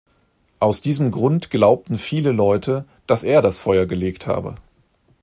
Aus 0.57 0.81
diesem 0.81 1.11
Grund 1.11 1.51
glaubten 1.51 1.95
viele 1.95 2.31
Leute, 2.31 2.85
dass 3.05 3.21
er 3.21 3.43
das 3.43 3.61
Feuer 3.61 3.85
gelegt 3.85 4.25
habe. 4.25 4.55